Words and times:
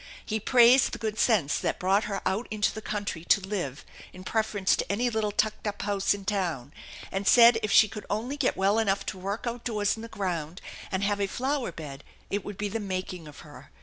He 0.25 0.39
praised 0.39 0.93
the 0.93 0.97
good 0.97 1.19
sense 1.19 1.59
that 1.59 1.77
brought 1.77 2.05
her 2.05 2.23
out 2.25 2.47
into 2.49 2.73
the 2.73 2.81
country 2.81 3.23
to 3.25 3.39
live, 3.39 3.85
in 4.13 4.23
preference 4.23 4.75
to 4.77 4.91
any 4.91 5.11
little 5.11 5.29
tucked 5.31 5.67
up 5.67 5.83
house 5.83 6.15
in 6.15 6.25
town, 6.25 6.73
and 7.11 7.27
said 7.27 7.59
if 7.61 7.71
she 7.71 7.87
could 7.87 8.07
only 8.09 8.35
get 8.35 8.57
well 8.57 8.79
enough 8.79 9.05
to 9.05 9.19
work 9.19 9.45
outdoors 9.45 9.95
in 9.95 10.01
the 10.01 10.07
ground 10.07 10.59
and 10.91 11.03
have 11.03 11.21
a 11.21 11.27
flower 11.27 11.71
bed 11.71 12.03
it 12.31 12.43
would 12.43 12.57
be 12.57 12.67
the 12.67 12.79
making 12.79 13.27
of 13.27 13.41
her. 13.41 13.69